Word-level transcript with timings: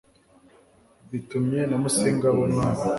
bitumye 1.11 1.59
na 1.69 1.75
musinga 1.81 2.25
aba 2.31 2.41
umwami 2.47 2.81